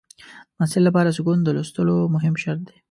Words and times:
د 0.03 0.03
محصل 0.57 0.81
لپاره 0.85 1.15
سکون 1.17 1.37
د 1.43 1.49
لوستلو 1.55 1.95
مهم 2.15 2.33
شرط 2.41 2.61
دی. 2.67 2.75